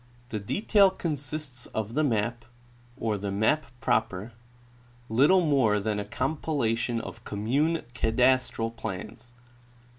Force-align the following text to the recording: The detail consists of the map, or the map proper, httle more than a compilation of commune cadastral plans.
The 0.29 0.39
detail 0.39 0.89
consists 0.89 1.67
of 1.75 1.93
the 1.93 2.03
map, 2.03 2.43
or 2.97 3.19
the 3.19 3.29
map 3.29 3.67
proper, 3.79 4.31
httle 5.11 5.47
more 5.47 5.79
than 5.79 5.99
a 5.99 6.05
compilation 6.05 6.99
of 6.99 7.23
commune 7.23 7.83
cadastral 7.93 8.75
plans. 8.75 9.33